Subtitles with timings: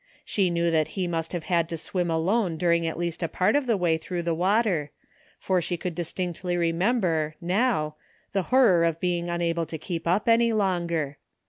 [0.25, 3.55] She knew that he must have had to swim alone during at least a part
[3.55, 4.89] of the way through the water,
[5.39, 7.97] for she could distinctly remember, now,
[8.33, 11.17] the horror of being unable to keep up any longer.